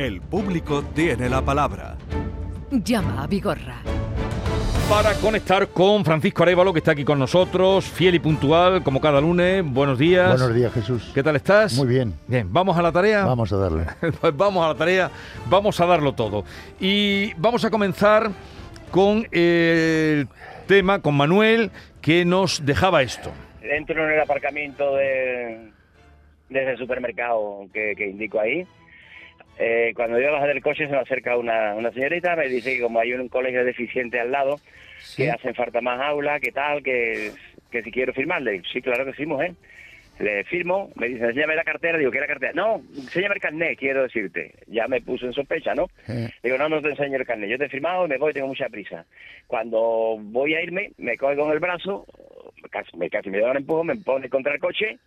[0.00, 1.94] El público tiene la palabra.
[2.70, 3.82] Llama a Vigorra.
[4.88, 9.20] Para conectar con Francisco Arevalo, que está aquí con nosotros, fiel y puntual, como cada
[9.20, 9.62] lunes.
[9.62, 10.38] Buenos días.
[10.38, 11.10] Buenos días, Jesús.
[11.12, 11.74] ¿Qué tal estás?
[11.74, 12.14] Muy bien.
[12.26, 13.26] Bien, ¿vamos a la tarea?
[13.26, 13.84] Vamos a darle.
[14.22, 15.10] pues vamos a la tarea,
[15.50, 16.44] vamos a darlo todo.
[16.80, 18.30] Y vamos a comenzar
[18.90, 20.28] con el
[20.66, 23.30] tema, con Manuel, que nos dejaba esto.
[23.60, 25.72] Entro en el aparcamiento de,
[26.48, 28.66] desde el supermercado que, que indico ahí.
[29.62, 32.82] Eh, cuando yo bajo del coche se me acerca una, una señorita, me dice que
[32.82, 34.58] como hay un colegio deficiente al lado,
[35.16, 37.32] que hacen falta más aulas, que tal, que,
[37.70, 38.62] que si quiero firmarle.
[38.72, 39.52] Sí, claro que sí, mujer.
[40.18, 42.52] Le firmo, me dice, enséñame la cartera, digo, ¿qué es la cartera?
[42.54, 44.54] No, enséñame el carnet, quiero decirte.
[44.66, 45.88] Ya me puso en sospecha, ¿no?
[46.42, 48.48] Digo, no, no te enseño el carnet, yo te he firmado y me voy, tengo
[48.48, 49.04] mucha prisa.
[49.46, 52.06] Cuando voy a irme, me coge con el brazo,
[52.70, 54.98] casi me, casi me da un empujón, me pone contra el coche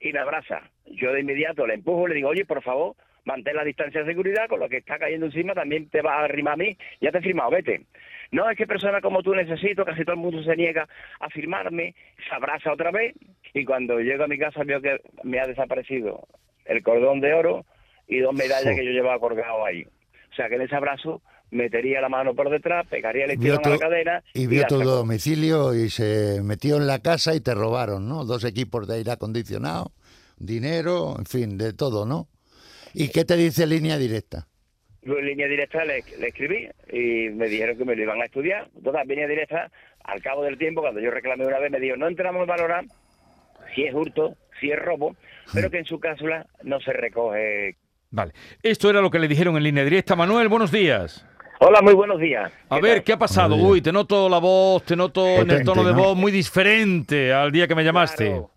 [0.00, 0.62] y me abraza.
[0.86, 4.48] Yo de inmediato le empujo, le digo, oye, por favor, mantén la distancia de seguridad,
[4.48, 7.18] con lo que está cayendo encima también te va a arrimar a mí, ya te
[7.18, 7.82] he firmado, vete.
[8.30, 10.88] No, es que persona como tú necesito, casi todo el mundo se niega
[11.20, 11.94] a firmarme,
[12.28, 13.14] se abraza otra vez
[13.52, 16.26] y cuando llego a mi casa veo que me ha desaparecido
[16.64, 17.64] el cordón de oro
[18.08, 19.84] y dos medallas que yo llevaba colgado ahí.
[19.84, 23.68] O sea que en ese abrazo metería la mano por detrás, pegaría el estirón a
[23.68, 24.24] la cadena.
[24.34, 28.24] Y vio tu domicilio y se metió en la casa y te robaron, ¿no?
[28.24, 29.92] Dos equipos de aire acondicionado,
[30.36, 32.28] dinero, en fin, de todo, ¿no?
[32.94, 34.46] ¿Y qué te dice línea directa?
[35.02, 38.70] En línea directa le, le, escribí y me dijeron que me lo iban a estudiar.
[38.74, 39.70] Entonces, línea directa,
[40.04, 42.84] al cabo del tiempo, cuando yo reclamé una vez, me dijo, no entramos a valorar
[43.74, 45.16] si es hurto, si es robo,
[45.52, 47.76] pero que en su cápsula no se recoge.
[48.10, 48.32] Vale.
[48.62, 50.14] Esto era lo que le dijeron en línea directa.
[50.14, 51.26] Manuel, buenos días.
[51.60, 52.52] Hola, muy buenos días.
[52.68, 53.56] A ver, ¿qué ha pasado?
[53.56, 57.50] Uy, te noto la voz, te noto en el tono de voz muy diferente al
[57.52, 58.26] día que me llamaste.
[58.26, 58.50] Claro.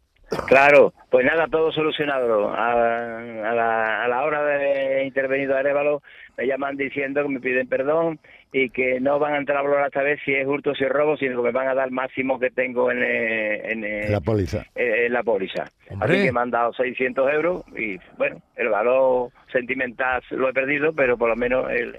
[0.48, 2.50] Claro, pues nada, todo solucionado.
[2.50, 6.02] A, a, la, a la, hora de intervenir a Arevalo,
[6.38, 8.20] me llaman diciendo que me piden perdón
[8.52, 10.84] y que no van a entrar a valorar esta vez si es hurto o si
[10.84, 14.12] es robo, sino que me van a dar el máximo que tengo en, en, en
[14.12, 14.66] la póliza.
[14.76, 15.66] En, la póliza.
[16.00, 20.94] Así que me han dado 600 euros y bueno, el valor sentimental lo he perdido,
[20.94, 21.96] pero por lo menos el,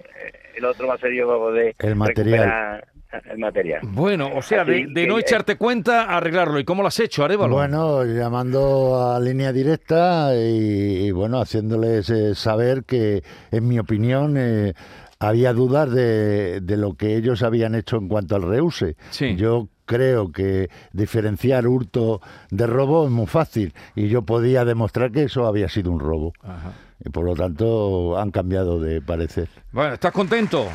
[0.54, 2.84] el otro más serio de el material
[3.30, 3.80] el material.
[3.82, 6.58] Bueno, o sea, de, de, no echarte cuenta, arreglarlo.
[6.58, 7.54] ¿Y cómo lo has hecho, Arevalo?
[7.54, 14.36] Bueno, llamando a línea directa y, y bueno, haciéndoles eh, saber que, en mi opinión,
[14.36, 14.74] eh,
[15.18, 18.96] había dudas de, de, lo que ellos habían hecho en cuanto al reuse.
[19.10, 19.36] Sí.
[19.36, 22.20] Yo creo que diferenciar hurto
[22.50, 26.34] de robo es muy fácil y yo podía demostrar que eso había sido un robo.
[26.42, 26.72] Ajá.
[27.04, 29.48] Y por lo tanto han cambiado de parecer.
[29.72, 30.68] Bueno, ¿estás contento?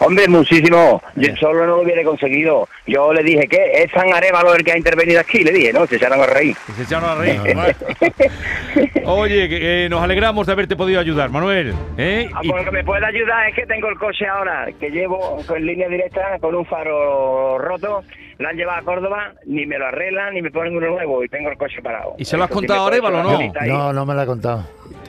[0.00, 1.02] Hombre, muchísimo.
[1.16, 2.68] Yo solo no lo hubiera conseguido.
[2.86, 3.82] Yo le dije, ¿qué?
[3.82, 5.42] ¿Es San Arevalo el que ha intervenido aquí?
[5.42, 6.56] Le dije, no, se echaron a reír.
[6.76, 7.40] Se echaron a reír.
[9.04, 11.74] Oye, que, eh, nos alegramos de haberte podido ayudar, Manuel.
[11.96, 12.28] ¿eh?
[12.34, 15.66] Ah, lo que me puede ayudar es que tengo el coche ahora, que llevo en
[15.66, 18.04] línea directa con un faro roto.
[18.38, 21.28] La han llevado a Córdoba, ni me lo arreglan, ni me ponen uno nuevo y
[21.28, 22.14] tengo el coche parado.
[22.18, 23.38] ¿Y se lo has contado a Arevalo o no?
[23.66, 24.64] No, no me lo ha contado.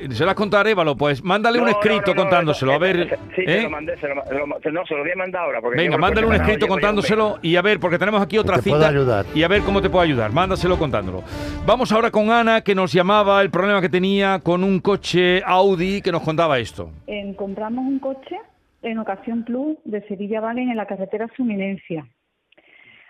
[0.09, 0.95] ¿Se lo has contado a Arevalo?
[0.95, 3.19] Pues mándale no, un escrito no, no, contándoselo, a ver.
[3.35, 3.57] Sí, ¿eh?
[3.57, 5.61] se lo mandé, se lo, lo, no, se lo voy a mandar ahora.
[5.61, 8.77] Porque Venga, mándale un escrito contándoselo y a ver, porque tenemos aquí otra te cita.
[8.77, 9.25] puedo ayudar.
[9.35, 10.31] Y a ver cómo te puedo ayudar.
[10.31, 11.23] Mándaselo contándolo.
[11.67, 16.01] Vamos ahora con Ana, que nos llamaba el problema que tenía con un coche Audi,
[16.01, 16.89] que nos contaba esto.
[17.05, 18.37] Eh, compramos un coche
[18.81, 22.07] en Ocasión Plus de Sevilla Valen en la carretera Suminencia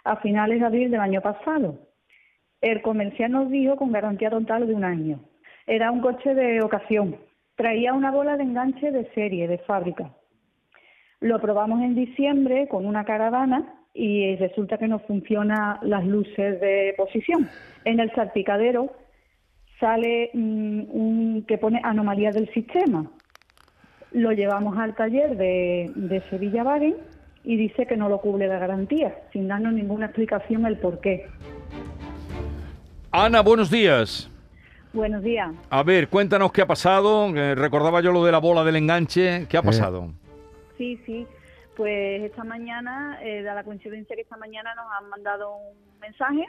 [0.10, 1.78] a finales de abril del año pasado.
[2.62, 5.20] El comercial nos dijo con garantía total de un año.
[5.68, 7.16] Era un coche de ocasión.
[7.56, 10.12] Traía una bola de enganche de serie, de fábrica.
[11.20, 16.96] Lo probamos en diciembre con una caravana y resulta que no funcionan las luces de
[16.98, 17.48] posición.
[17.86, 18.92] En el salpicadero
[19.80, 23.12] sale mmm, un que pone anomalía del sistema.
[24.12, 26.96] Lo llevamos al taller de, de Sevilla Wagen
[27.44, 31.28] y dice que no lo cubre la garantía, sin darnos ninguna explicación el por qué.
[33.12, 34.30] Ana, buenos días.
[34.94, 35.52] Buenos días.
[35.70, 37.28] A ver, cuéntanos qué ha pasado.
[37.36, 39.46] Eh, recordaba yo lo de la bola del enganche.
[39.48, 40.12] ¿Qué ha pasado?
[40.78, 41.28] Sí, sí.
[41.78, 46.46] Pues esta mañana, eh, da la coincidencia que esta mañana nos han mandado un mensaje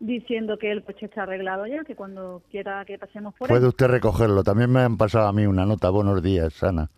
[0.00, 3.68] diciendo que el coche está arreglado ya, que cuando quiera que pasemos por Puede él.
[3.68, 4.42] usted recogerlo.
[4.42, 5.88] También me han pasado a mí una nota.
[5.90, 6.90] Buenos días, Ana.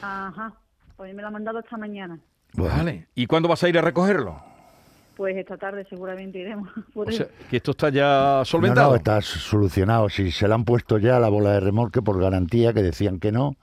[0.00, 0.54] Ajá.
[1.02, 2.16] Pues me lo han mandado esta mañana.
[2.54, 3.08] Vale.
[3.16, 4.40] ¿Y cuándo vas a ir a recogerlo?
[5.16, 6.68] Pues esta tarde seguramente iremos.
[6.94, 8.90] Por O sea, que esto está ya No, solventado.
[8.90, 10.08] no, está solucionado.
[10.08, 13.32] Si se le han puesto ya la bola de remolque por garantía, que decían que
[13.32, 13.56] no.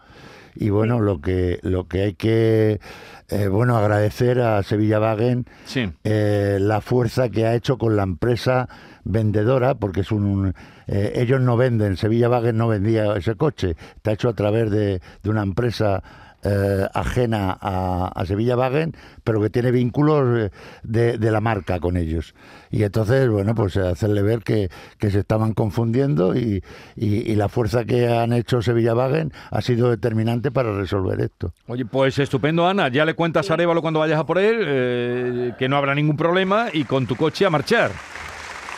[0.54, 2.82] Y bueno, lo que lo que hay que
[3.30, 5.90] eh, bueno agradecer a Sevilla Wagen Sí.
[6.04, 8.68] eh, la fuerza que ha hecho con la empresa
[9.06, 10.54] vendedora, porque es un...
[10.88, 15.00] eh, ellos no venden, Sevilla Wagen no vendía ese coche, está hecho a través de,
[15.24, 16.04] de una empresa
[16.44, 20.52] eh, ajena a, Sevilla Wagen, pero que tiene vínculos eh,
[20.84, 22.36] de, de la marca con ellos.
[22.72, 24.70] Y entonces, bueno, pues hacerle ver que,
[25.00, 26.62] se estaban confundiendo y
[26.96, 31.54] la fuerza que han hecho Sevilla Wagen ha sido determinante para resolver esto.
[31.68, 32.90] Oye, pues estupendo, Ana.
[32.90, 36.18] Ya le cuentas a Arevalo cuando vayas a por él eh, que no habrá ningún
[36.18, 37.92] problema y con tu coche a marchar.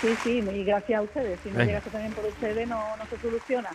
[0.02, 1.40] Sí, sí, y gracias a ustedes.
[1.42, 3.70] Si no llegase también por ustedes, no, no se soluciona.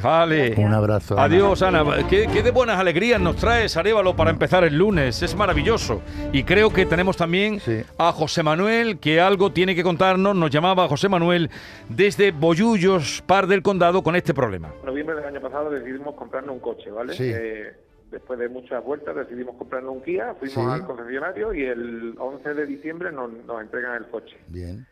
[0.00, 0.54] Vale.
[0.56, 1.14] Un abrazo.
[1.14, 1.24] Ana.
[1.24, 1.84] Adiós, Ana.
[2.08, 5.20] ¿Qué, qué de buenas alegrías nos traes, Arevalo, para empezar el lunes?
[5.22, 6.00] Es maravilloso.
[6.32, 7.82] Y creo que tenemos también Sí.
[7.98, 10.36] a José Manuel, que algo tiene que contarnos.
[10.36, 11.50] Nos llamaba José Manuel
[11.88, 14.70] desde Bollullos, Par del Condado, con este problema.
[14.80, 17.12] En noviembre del año pasado decidimos comprarnos un coche, ¿vale?
[17.14, 17.30] Sí.
[17.34, 17.72] Eh,
[18.10, 20.60] después de muchas vueltas decidimos comprarnos un Kia, fuimos Sí.
[20.60, 24.36] al concesionario y el 11 de diciembre nos, nos entregan el coche.
[24.46, 24.86] Bien.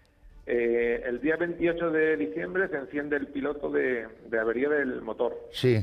[0.52, 5.37] Eh, el día 28 de diciembre se enciende el piloto de, de avería del motor.
[5.52, 5.79] Sí,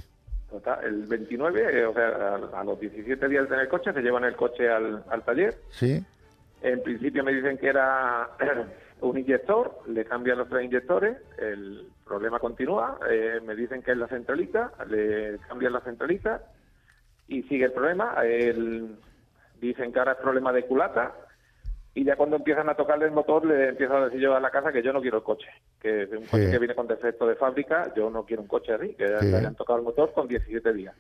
[0.49, 3.93] Total, el 29, eh, o sea, a, a los 17 días de tener el coche,
[3.93, 5.55] se llevan el coche al, al taller.
[5.69, 6.03] sí,
[6.61, 8.29] En principio me dicen que era
[9.01, 13.97] un inyector, le cambian los tres inyectores, el problema continúa, eh, me dicen que es
[13.97, 16.41] la centralita, le cambian la centralita
[17.29, 18.15] y sigue el problema.
[18.25, 18.97] El-
[19.61, 21.13] dicen que ahora es problema de culata
[21.97, 24.51] y ya cuando empiezan a tocarle el motor le empiezo a decir yo a la
[24.51, 25.47] casa que yo no quiero el coche,
[25.81, 26.51] que es un coche Sí.
[26.51, 29.25] que viene con defecto de fábrica, yo no quiero un coche así, que Sí.
[29.31, 30.93] le hayan tocado el motor con 17 días.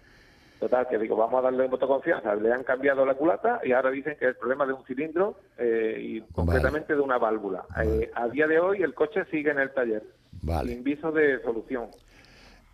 [0.59, 2.33] Total, que digo, vamos a darle de confianza.
[2.33, 5.35] Le han cambiado la culata y ahora dicen que es el problema de un cilindro
[5.59, 7.63] eh, y concretamente de una válvula.
[7.85, 10.01] Eh, a día de hoy el coche sigue en el taller,
[10.41, 10.71] vale.
[10.73, 11.89] sin viso de solución.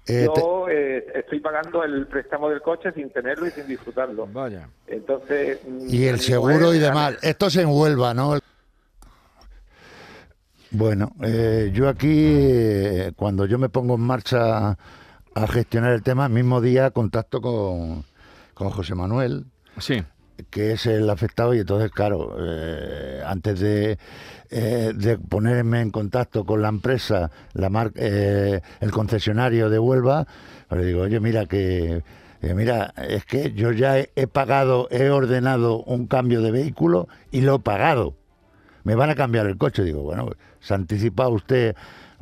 [0.05, 4.27] Eh, te- Yo eh, estoy pagando el préstamo del coche sin tenerlo y sin disfrutarlo.
[4.27, 4.67] Vaya.
[4.87, 5.59] Entonces.
[5.65, 7.17] mm, Y el seguro y demás.
[7.21, 8.37] Esto se envuelva, ¿no?
[10.71, 14.69] Bueno, eh, yo aquí, eh, cuando yo me pongo en marcha
[15.35, 18.03] a gestionar el tema, el mismo día contacto con,
[18.53, 19.45] con José Manuel,
[19.79, 20.03] Sí.
[20.53, 23.97] Que es el afectado, y entonces, claro, eh, antes de,
[24.51, 30.27] eh, de ponerme en contacto con la empresa, la mar- eh, el concesionario de Huelva,
[30.67, 32.03] pues le digo, oye, mira que...
[32.41, 37.55] mira, es que yo ya he, pagado, he ordenado un cambio de vehículo y lo
[37.55, 38.15] he pagado.
[38.83, 39.83] Me van a cambiar el coche.
[39.83, 40.29] Digo, bueno,
[40.59, 41.73] se ha anticipado usted.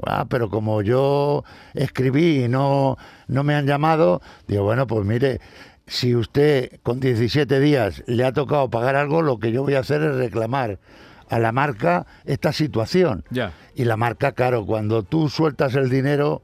[0.06, 1.44] Ah, pero como yo
[1.74, 2.98] escribí y no,
[3.28, 5.40] no me han llamado, digo, bueno, pues mire,
[5.92, 9.80] si usted con 17 días le ha tocado pagar algo, lo que yo voy a
[9.80, 10.80] hacer es reclamar
[11.30, 13.26] a la marca esta situación.
[13.30, 13.52] Ya.
[13.76, 16.44] Y la marca, claro, cuando tú sueltas el dinero,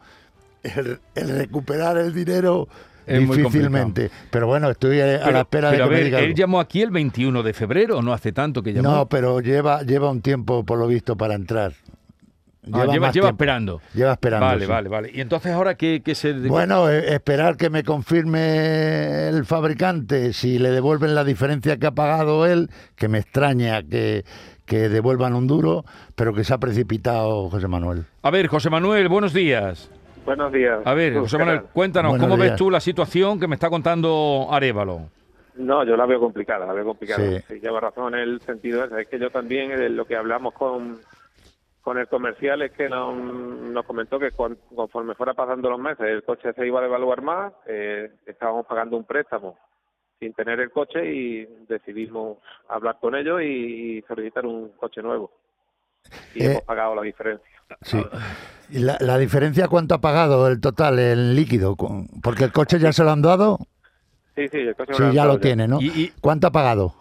[0.63, 2.67] el, el recuperar el dinero
[3.05, 4.11] Es muy difícilmente.
[4.31, 6.91] Pero bueno, estoy a, la espera de que a ver, diga él llamó aquí el
[6.91, 8.89] 21 de febrero, no hace tanto que llamó.
[8.89, 11.71] No, pero lleva, lleva un tiempo, por lo visto, para entrar.
[12.73, 13.81] Ah, lleva, esperando.
[13.93, 14.45] Lleva esperando.
[14.45, 14.71] Vale, sí.
[14.71, 15.11] vale, vale.
[15.13, 16.33] Y entonces ahora qué, qué se...
[16.33, 21.91] Bueno, eh, esperar que me confirme el fabricante si le devuelven la diferencia que ha
[21.91, 24.25] pagado él, que me extraña que,
[24.65, 25.85] que devuelvan un duro,
[26.15, 28.05] pero que se ha precipitado José Manuel.
[28.21, 29.89] A ver, José Manuel, buenos días.
[30.25, 30.79] Buenos días.
[30.83, 33.69] A ver, José ¿qué Manuel, cuéntanos, Buenos ¿cómo ves tú la situación que me está
[33.69, 35.09] contando Arevalo?
[35.55, 37.19] No, yo la veo complicada, la veo complicada.
[37.19, 37.43] Sí.
[37.47, 37.59] Sí.
[37.59, 39.01] lleva razón en el sentido ese.
[39.01, 40.99] Es que yo también, eh, lo que hablamos con,
[41.87, 46.05] con el comercial, es que nos, nos comentó que con- conforme fuera pasando los meses,
[46.05, 49.57] el coche se iba a devaluar más, eh, estábamos pagando un préstamo
[50.19, 55.31] sin tener el coche y decidimos hablar con ellos y, solicitar un coche nuevo.
[56.35, 57.47] Y Eh, hemos pagado la diferencia.
[57.83, 58.03] Sí.
[58.69, 61.77] ¿Y la, la diferencia cuánto ha pagado el total, el líquido?
[62.21, 63.59] Porque el coche ya se lo han dado.
[64.35, 65.79] Sí, sí, el coche Sí, ya lo tiene, ¿no?
[65.79, 66.93] Y- y- ¿Cuánto ha pagado?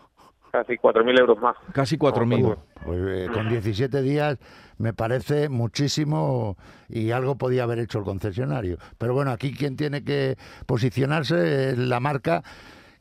[0.56, 1.56] Casi 4.000 euros más.
[1.72, 2.56] Casi 4.000.
[2.84, 4.38] Pues eh, con 17 días
[4.78, 6.56] me parece muchísimo
[6.88, 8.78] y algo podía haber hecho el concesionario.
[8.98, 10.36] Pero bueno, aquí quien tiene que
[10.66, 12.42] posicionarse es la marca,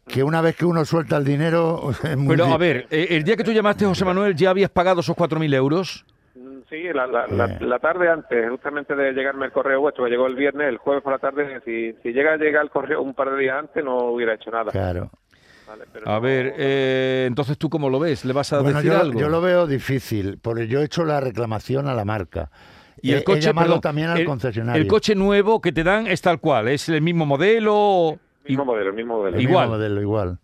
[0.08, 1.92] que una vez que uno suelta el dinero...
[2.04, 4.70] Es muy Pero a ver, eh, el día que tú llamaste, José Manuel, ¿ya habías
[4.70, 6.06] pagado esos 4.000 euros?
[6.36, 7.70] Mm, Sí, la, la, la, Bien.
[7.70, 11.04] la tarde antes, justamente de llegarme el correo vuestro, que llegó el viernes, el jueves
[11.04, 13.84] por la tarde, si, si llega a llegar el correo un par de días antes,
[13.84, 14.72] no hubiera hecho nada.
[14.72, 15.12] Claro.
[15.67, 18.24] Vale, pero A no- ver, eh, entonces tú cómo lo ves?
[18.25, 19.19] ¿Le vas a Bueno, decir yo, algo?
[19.19, 22.51] yo lo veo difícil, porque yo he hecho la reclamación a la marca.
[23.01, 24.81] Y el He- coche, he llamado perdón, también al el- concesionario.
[24.81, 28.17] El coche nuevo que te dan es tal cual, es el mismo modelo.
[28.48, 29.38] mismo modelo, el mismo modelo.
[29.38, 29.65] El igual.
[29.65, 30.38] mismo modelo, igual.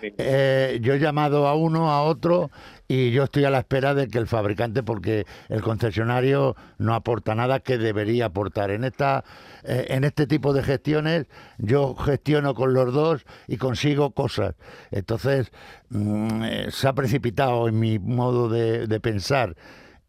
[0.00, 0.08] Sí.
[0.18, 2.50] Eh, yo he llamado a uno, a otro,
[2.90, 7.36] y yo estoy a la espera de que el fabricante, porque el concesionario no aporta
[7.36, 8.72] nada que debería aportar.
[8.72, 9.22] En esta,
[9.62, 11.26] eh, en este tipo de gestiones,
[11.58, 14.56] yo gestiono con los dos y consigo cosas.
[14.90, 15.52] Entonces,
[15.90, 19.54] mm, eh, se ha precipitado en mi modo de, de pensar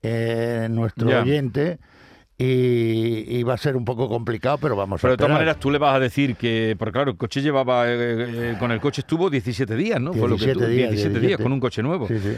[0.02, 1.78] eh, nuestro oyente
[2.44, 5.58] y, y va a ser un poco complicado, pero vamos Pero a de todas maneras
[5.58, 8.80] tú le vas a decir que, porque claro, el coche llevaba, eh, eh, con el
[8.80, 10.12] coche estuvo 17 días, ¿no?
[10.14, 11.44] Fue lo que 17 tú- días, 17 días 17.
[11.44, 12.08] con un coche nuevo.
[12.08, 12.30] Sí, sí.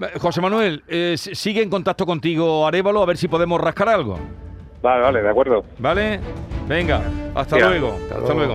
[0.00, 4.18] Eh, José Manuel, eh, sigue en contacto contigo Arevalo a ver si podemos rascar algo.
[4.80, 5.64] Vale, vale, de acuerdo.
[5.78, 6.20] ¿Vale?
[6.68, 7.02] Venga,
[7.34, 7.96] hasta luego.
[8.12, 8.54] Hasta, luego.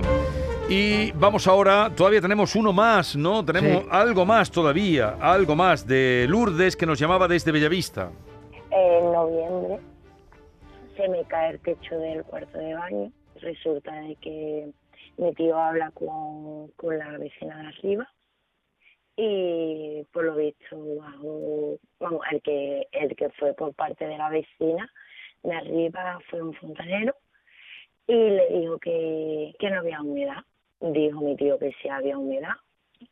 [0.70, 3.44] Y vamos ahora, todavía tenemos uno más, ¿no?
[3.44, 3.88] Tenemos Sí.
[3.90, 8.08] algo más todavía, algo más de Lourdes que nos llamaba desde Bellavista.
[8.70, 9.78] En noviembre
[10.96, 13.12] se me cae el techo del cuarto de baño.
[13.40, 14.72] Resulta de que
[15.16, 18.08] mi tío habla con, con la vecina de arriba
[19.16, 20.76] y por lo visto
[22.00, 24.90] bajo, el que el que fue por parte de la vecina
[25.42, 27.14] de arriba fue un fontanero
[28.06, 30.44] y le dijo que, que no había humedad.
[30.80, 32.54] Dijo mi tío que sí había humedad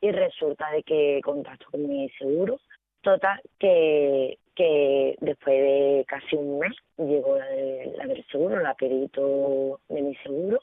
[0.01, 2.59] y resulta de que contacto con mi seguro
[3.03, 8.75] Total, que, que después de casi un mes llegó la, de- la del seguro, la
[8.75, 10.61] perito de mi seguro,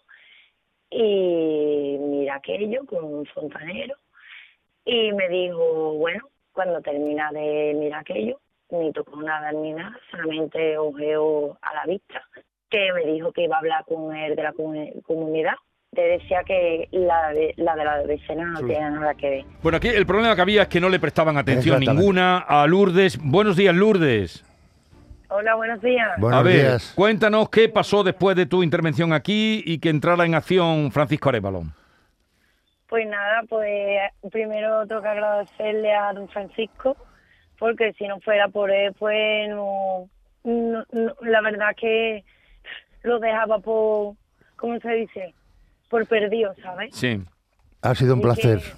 [0.90, 3.96] y mira aquello con un fontanero,
[4.86, 8.40] y me dijo, bueno, cuando termina de mirar aquello,
[8.72, 12.22] ni tocó nada ni nada, solamente ojeo a la vista,
[12.70, 15.56] que me dijo que iba a hablar con él de la comu- comunidad.
[15.92, 19.46] Te decía que la de la, de la vecina no tiene nada que ver.
[19.64, 23.18] Bueno, aquí el problema que había es que no le prestaban atención ninguna a Lourdes.
[23.20, 24.46] Buenos días, Lourdes.
[25.30, 26.10] Hola, buenos días.
[26.20, 26.94] Buenos a ver, días.
[26.96, 31.64] cuéntanos qué pasó después de tu intervención aquí y que entrara en acción Francisco Arevalo.
[32.88, 34.00] Pues nada, pues
[34.32, 36.98] primero tengo que agradecerle a don Francisco,
[37.58, 40.08] porque si no fuera por él, pues no,
[40.44, 42.24] no- no- la verdad que
[43.04, 44.16] lo dejaba por,
[44.56, 45.34] ¿cómo se dice?
[45.90, 46.96] Por perdido, ¿sabes?
[46.96, 47.20] Sí.
[47.82, 48.60] Ha sido un placer.
[48.60, 48.72] que,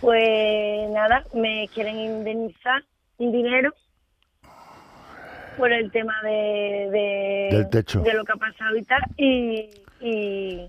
[0.00, 2.82] pues nada, me quieren indemnizar
[3.18, 3.72] un dinero
[5.56, 8.00] por el tema de, de, Del techo.
[8.00, 10.68] de lo que ha pasado y tal, y, y,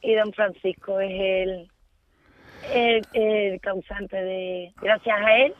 [0.00, 1.70] y don Francisco es el,
[2.72, 5.54] el, el causante de, gracias a él,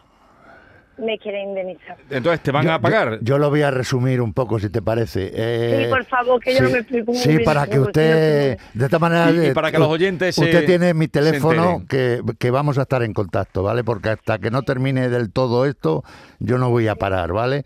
[0.99, 1.97] me quiere indemnizar.
[2.11, 3.19] Entonces, ¿te van Yo- a pagar?
[3.19, 5.31] Yo, yo lo voy a resumir un poco, si te parece.
[5.35, 8.59] Eh, Sí, por favor, que yo no me explico muy Sí, bien, para que usted,
[8.75, 9.31] de esta manera...
[9.31, 12.79] Y- y eh, para que los oyentes se- Usted tiene mi teléfono, que, que vamos
[12.79, 13.83] a estar en contacto, ¿vale?
[13.85, 16.05] Porque hasta que no termine del todo esto,
[16.39, 17.65] yo no voy a parar, ¿vale?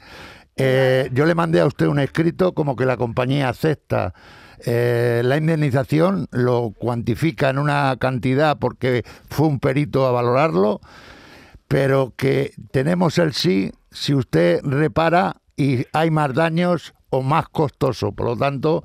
[0.57, 4.13] Eh, yo le mandé a usted un escrito como que la compañía acepta
[4.67, 10.81] eh, la indemnización, lo cuantifica en una cantidad porque fue un perito a valorarlo,
[11.69, 18.13] pero que tenemos el sí si usted repara y hay más daños o más costoso.
[18.13, 18.85] Por lo tanto,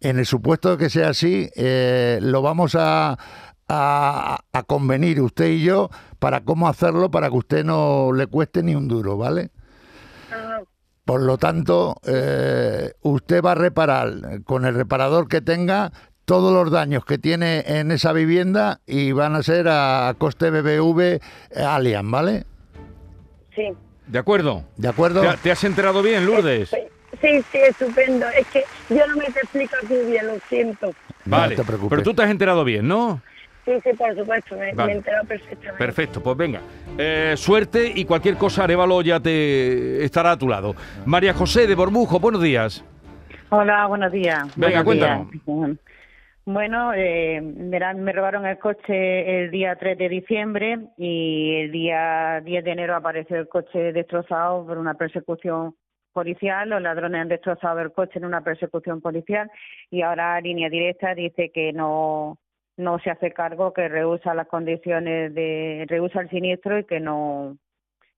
[0.00, 3.18] en el supuesto de que sea así, eh, lo vamos a,
[3.68, 8.62] a, a convenir usted y yo para cómo hacerlo para que usted no le cueste
[8.62, 9.50] ni un duro, ¿vale?
[11.04, 15.92] Por lo tanto, eh, usted va a reparar con el reparador que tenga
[16.24, 21.20] todos los daños que tiene en esa vivienda y van a ser a coste BBV
[21.66, 22.44] Allian, ¿vale?
[23.54, 23.68] sí.
[24.06, 24.64] ¿De acuerdo?
[24.76, 25.20] ¿De acuerdo?
[25.22, 26.70] ¿Te, ha- te has enterado bien, Lourdes?
[26.70, 28.26] Sí, sí, estupendo.
[28.36, 30.86] Es que yo no me te explico aquí bien, lo siento.
[31.24, 31.54] No Vale.
[31.54, 31.90] te preocupes.
[31.90, 33.22] Pero tú te has enterado bien, ¿no?
[33.64, 34.86] Sí, sí, por supuesto, me, Vale.
[34.88, 35.78] me he enterado perfectamente.
[35.78, 36.60] Perfecto, pues venga.
[36.98, 40.74] Eh, suerte y cualquier cosa, Arevalo ya te estará a tu lado.
[41.06, 42.84] María José de Borbujo, buenos días.
[43.50, 44.44] Hola, buenos días.
[44.56, 45.76] Venga, Buenos días.
[46.44, 52.64] Bueno, eh, me robaron el coche el día 3 de diciembre y el día 10
[52.64, 55.76] de enero apareció el coche destrozado por una persecución
[56.12, 56.68] policial.
[56.68, 59.52] Los ladrones han destrozado el coche en una persecución policial
[59.88, 62.38] y ahora Línea Directa dice que no
[62.76, 67.56] no se hace cargo, que rehúsa las condiciones de rehúsa el siniestro y que no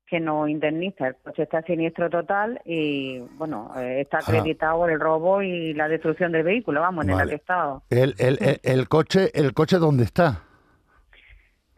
[0.06, 1.08] que no indemniza.
[1.08, 6.32] El coche está siniestro total y, bueno, eh, está acreditado el robo y la destrucción
[6.32, 7.82] del vehículo, vamos, en el atestado.
[7.90, 10.42] El, el, el, el coche, ¿El coche dónde está?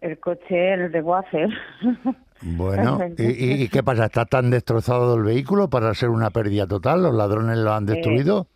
[0.01, 1.49] El coche, el de Wafer.
[2.43, 4.05] Bueno, ¿y, qué pasa?
[4.05, 7.03] ¿Está tan destrozado el vehículo para ser una pérdida total?
[7.03, 8.47] ¿Los ladrones lo han destruido?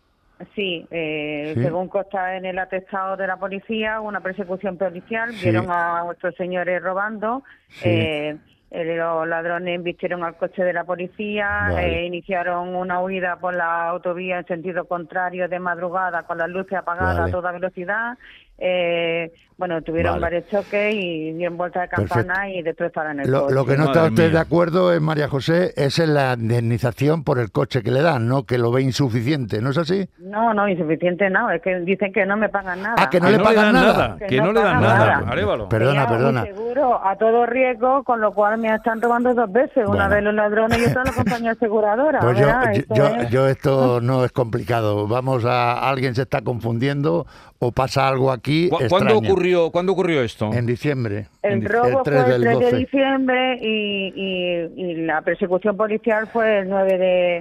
[0.53, 1.63] Sí, eh, Sí.
[1.63, 5.49] según consta en el atestado de la policía, una persecución policial, Sí.
[5.49, 8.39] vieron a nuestros señores robando, Sí.
[8.71, 11.99] Eh, los ladrones embistieron al coche de la policía, Vale.
[12.03, 16.77] eh, iniciaron una huida por la autovía en sentido contrario de madrugada con las luces
[16.77, 17.29] apagadas Vale.
[17.29, 18.17] a toda velocidad,
[18.63, 20.21] eh, bueno, tuvieron Vale.
[20.21, 23.53] varios choques y dieron vueltas de campana y destrozaron el Lo, coche.
[23.53, 24.31] lo que no está Madre usted mía.
[24.33, 28.27] de acuerdo, es, María José, es en la indemnización por el coche que le dan,
[28.27, 28.43] ¿no?
[28.47, 30.09] Que lo ve insuficiente, ¿no es así?
[30.17, 32.95] No, no, insuficiente no, es que dicen que no me pagan nada.
[32.97, 34.15] Ah, que no le pagan dan nada.
[34.17, 34.97] Que, Que no, no le dan nada.
[35.19, 35.31] nada.
[35.31, 35.69] Arévalo.
[35.69, 36.43] Perdona, perdona.
[36.45, 40.09] Seguro a todo riesgo, con lo cual me están robando dos veces, una Bueno.
[40.09, 42.19] vez los ladrones y otra la compañía aseguradora.
[42.19, 45.07] Pues yo, yo, yo, es- yo esto no es complicado.
[45.07, 47.27] Vamos a alguien se está confundiendo
[47.59, 48.50] o pasa algo aquí.
[48.69, 50.51] ¿Cu- ¿Cuándo ocurrió, ¿Cuándo ocurrió esto?
[50.53, 51.27] En diciembre.
[51.41, 52.77] El robo 3 fue el del 3 de 12.
[52.77, 57.37] diciembre y, y, y la persecución policial fue el 9 de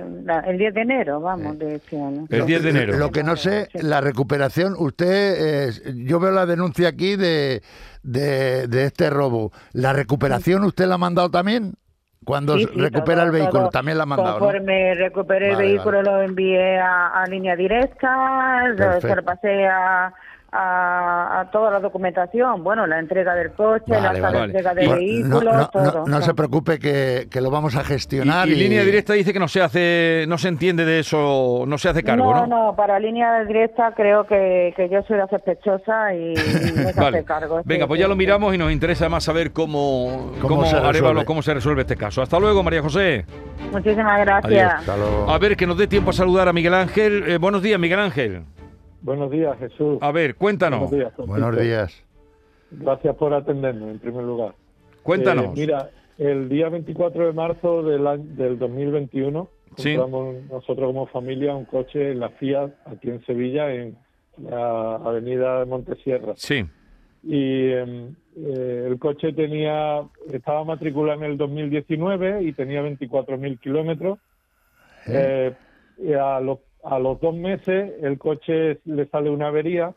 [0.47, 2.27] el 10 de enero, vamos, de este año.
[2.31, 2.97] El 10 de enero.
[2.99, 5.73] Lo que no sé, la recuperación, usted, eh,
[6.05, 7.63] yo veo la denuncia aquí de,
[8.03, 9.53] de, de este robo.
[9.73, 11.75] ¿La recuperación usted la ha mandado también?
[12.23, 13.71] Cuando Sí, sí, recupera todo, el vehículo, todo.
[13.71, 14.45] también la ha mandado, ¿no?
[14.45, 19.67] Conforme recuperé Vale, el vehículo lo envié a, a línea directa, lo- se lo pasé
[19.67, 20.13] a,
[20.53, 24.45] a, a toda la documentación, bueno, la entrega del coche, Vale, la vale.
[24.47, 26.05] entrega del Bueno, vehículo, no, no, todo.
[26.07, 28.49] no, se preocupe que, que lo vamos a Y, gestionar.
[28.49, 31.89] y línea directa dice que no se hace, no se entiende de eso, no se
[31.89, 32.47] hace cargo, ¿no?
[32.47, 36.89] no, no, para línea directa creo que, que yo soy la sospechosa y, y no
[36.91, 37.19] se Vale.
[37.19, 37.61] hace cargo.
[37.65, 40.65] Venga, Sí, pues ya sí, lo miramos y nos interesa más saber cómo, ¿Cómo cómo,
[40.67, 42.23] se cómo se resuelve este caso.
[42.23, 43.25] Hasta luego, María José.
[43.73, 44.53] Muchísimas gracias.
[44.53, 44.73] Adiós.
[44.81, 45.31] Hasta luego.
[45.31, 47.25] A ver, que nos dé tiempo a saludar a Miguel Ángel.
[47.29, 48.43] Eh, buenos días, Miguel Ángel.
[49.03, 49.99] Buenos días, Jesús.
[50.01, 50.91] A ver, cuéntanos.
[50.91, 51.27] Buenos días.
[51.27, 52.05] Buenos días.
[52.71, 54.55] Gracias por atendernos, en primer lugar.
[55.03, 55.47] Cuéntanos.
[55.47, 59.95] Eh, mira, el día 24 de marzo del, año- del 2021 Sí.
[59.97, 63.97] compramos nosotros como familia un coche en la Fiat aquí en Sevilla, en
[64.43, 66.33] la avenida de Montesierra.
[66.37, 66.65] Sí,
[67.23, 70.03] Y em, eh, el coche tenía
[70.33, 74.19] estaba matriculado en el 2019 y tenía 24.000 kilómetros.
[75.07, 75.55] Eh,
[76.19, 79.95] a, los, a los dos meses el coche le sale una avería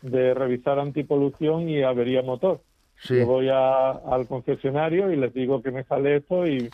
[0.00, 2.62] de revisar antipolución y avería motor.
[2.96, 3.18] Sí.
[3.18, 6.72] Yo voy a- al concesionario y les digo que me sale esto y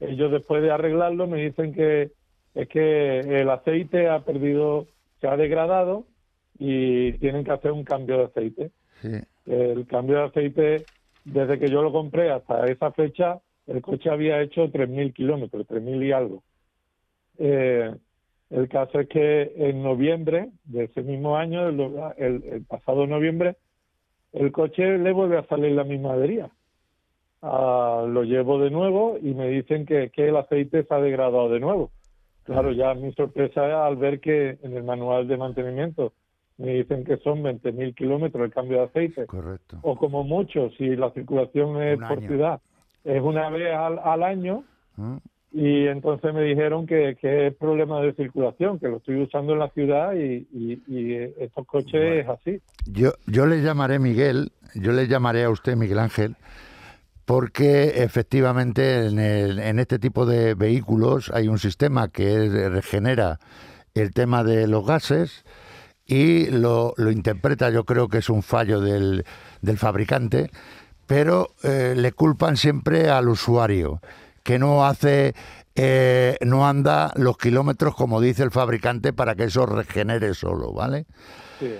[0.00, 2.10] ellos después de arreglarlo me dicen que
[2.54, 4.86] es que el aceite ha perdido,
[5.20, 6.06] se ha degradado
[6.58, 8.70] y tienen que hacer un cambio de aceite.
[9.02, 9.20] Sí.
[9.46, 10.86] El cambio de aceite,
[11.24, 16.02] desde que yo lo compré hasta esa fecha, el coche había hecho 3.000 kilómetros, 3.000
[16.02, 16.42] y algo.
[17.38, 17.94] Eh,
[18.50, 21.80] el caso es que en noviembre de ese mismo año, el,
[22.16, 23.56] el- el pasado noviembre,
[24.32, 26.50] el coche le vuelve a salir la misma avería.
[27.42, 31.48] Ah, lo llevo de nuevo y me dicen que, que el aceite se ha degradado
[31.48, 31.90] de nuevo.
[32.44, 36.12] Claro, ya mi sorpresa es al ver que en el manual de mantenimiento
[36.58, 39.78] me dicen que son 20.000 kilómetros el cambio de aceite Correcto.
[39.82, 42.60] o como mucho, si la circulación es por ciudad,
[43.04, 44.64] es una vez al, al año,
[44.96, 45.16] ¿Mm?
[45.52, 49.60] Y entonces me dijeron que, que es problema de circulación, que lo estoy usando en
[49.60, 52.60] la ciudad y, y- y estos coches es así.
[52.86, 56.36] Yo, yo le llamaré Miguel, yo le llamaré a usted Miguel Ángel,
[57.24, 63.38] porque efectivamente en, el- en este tipo de vehículos hay un sistema que regenera
[63.94, 65.44] el tema de los gases
[66.06, 69.24] y lo, lo interpreta, yo creo que es un fallo del,
[69.62, 70.50] del fabricante,
[71.06, 74.00] pero eh, le culpan siempre al usuario,
[74.46, 75.34] que no hace,
[75.74, 81.04] eh, no anda los kilómetros como dice el fabricante para que eso regenere solo, ¿vale?
[81.58, 81.74] Sí.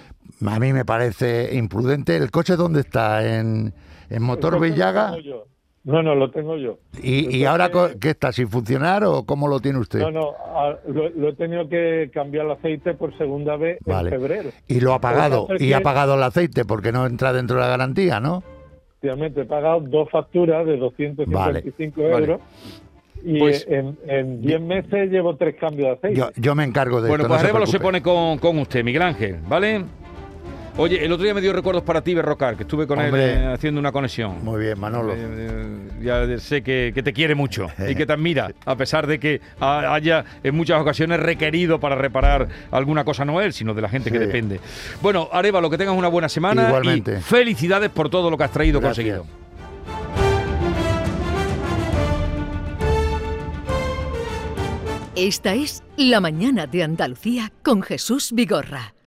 [0.45, 2.17] A mí me parece imprudente.
[2.17, 3.25] ¿El coche dónde está?
[3.39, 3.73] ¿En,
[4.11, 5.17] en Motor Villaga?
[5.21, 5.45] yo.
[5.85, 6.81] No, no, lo tengo yo.
[7.01, 8.33] ¿Y, ahora qué está?
[8.33, 10.01] ¿Sin funcionar o cómo lo tiene usted?
[10.01, 14.11] No, no, a- lo, lo he tenido que cambiar el aceite por segunda vez Vale.
[14.11, 14.51] en febrero.
[14.67, 15.47] Y lo ha pagado.
[15.61, 18.43] Y ha pagado el aceite porque no entra dentro de la garantía, ¿no?
[19.01, 22.23] Efectivamente, he pagado dos facturas de 255 Vale.
[22.25, 22.41] euros
[23.23, 26.17] y Pues- en, en 10 meses llevo tres cambios de aceite.
[26.19, 27.29] Yo, yo me encargo de Bueno, esto.
[27.35, 29.85] pues no se se pone con, con usted, Miguel Ángel, ¿vale?
[30.79, 33.33] Oye, el otro día me dio recuerdos para ti, Berrocar, que estuve con Hombre.
[33.33, 34.45] él eh, haciendo una conexión.
[34.45, 35.15] Muy bien, Manolo.
[35.15, 35.65] Eh, eh,
[36.03, 39.41] ya sé que, que te quiere mucho y que te admira, a pesar de que
[39.59, 43.89] ha- haya en muchas ocasiones requerido para reparar alguna cosa no él, sino de la
[43.89, 44.61] gente que depende.
[45.01, 47.17] Bueno, Arevalo, que tengas una buena semana Igualmente.
[47.19, 49.07] y felicidades por todo lo que has traído Gracias.
[49.07, 49.47] conseguido.
[55.15, 58.96] Esta es La Mañana de Andalucía con Jesús Vigorra.